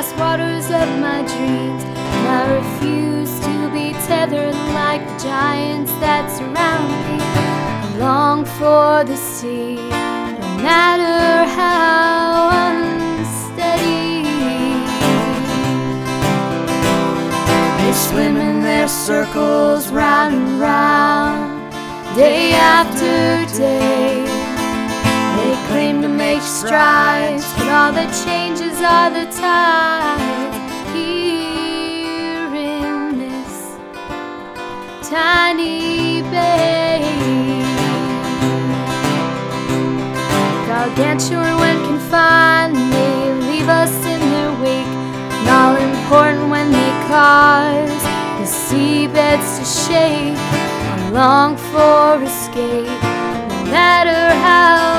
[0.00, 1.82] vast waters of my dreams.
[1.84, 7.18] And I refuse to be tethered like the giants that surround me.
[7.20, 14.24] I long for the sea, no matter how unsteady.
[17.80, 21.72] They swim in their circles round and round,
[22.16, 24.24] day after day.
[25.36, 27.09] They claim to make strides,
[27.70, 30.58] all that changes are the tides
[30.90, 33.78] here in this
[35.08, 37.06] tiny bay.
[40.66, 44.94] Gargantuan when confined, they leave us in their wake.
[45.38, 48.02] And all important when they cause
[48.40, 50.34] the seabeds to shake.
[50.36, 53.00] I long for escape,
[53.48, 54.89] no matter how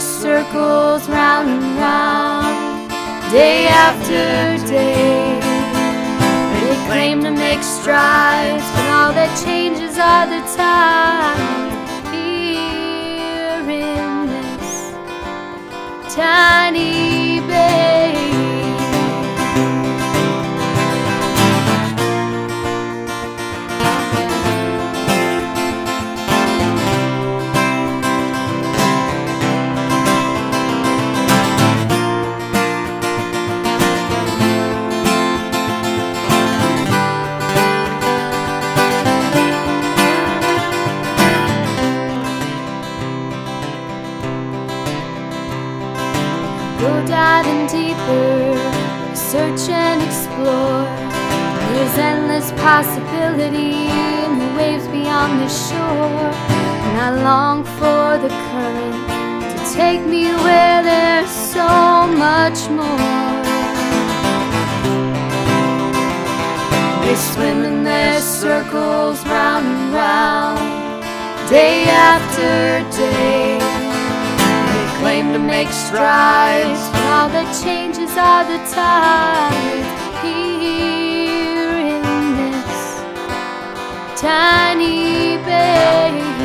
[0.00, 2.90] circles round and round,
[3.30, 5.38] day after day.
[6.60, 11.69] They claim to make strides, but all that changes are the tides
[46.80, 48.56] Go diving deeper,
[49.14, 50.84] search and explore.
[51.74, 53.88] There's endless possibility
[54.24, 56.32] in the waves beyond the shore.
[56.86, 63.40] And I long for the current to take me where there's so much more.
[67.04, 73.69] They swim in their circles round and round, day after day.
[75.20, 76.80] To make strides,
[77.12, 79.86] all the changes are the tides
[80.24, 82.02] here in
[82.36, 83.00] this
[84.18, 86.39] tiny bay.